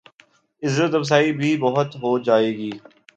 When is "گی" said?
2.57-2.71